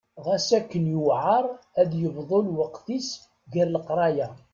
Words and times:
Ɣas 0.25 0.47
akken 0.57 0.85
yuɛer 0.93 1.45
ad 1.81 1.91
yebḍu 2.01 2.39
lweqt-is 2.47 3.09
gar 3.53 3.67
leqraya. 3.69 4.27